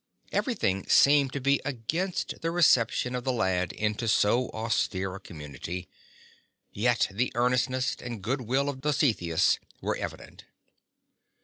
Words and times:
Everything 0.31 0.87
seemed 0.87 1.31
to 1.33 1.39
be 1.39 1.61
against 1.63 2.41
the 2.41 2.49
reception 2.49 3.13
of 3.13 3.23
the 3.23 3.31
lad 3.31 3.71
into 3.71 4.07
so 4.07 4.49
austere 4.49 5.13
a 5.13 5.19
com 5.19 5.37
munity: 5.37 5.85
yet 6.71 7.07
the 7.11 7.31
earnestness 7.35 7.95
and 7.99 8.23
good 8.23 8.41
will 8.41 8.67
of 8.67 8.81
Dositheus 8.81 9.59
were 9.79 9.95
evident. 9.95 10.45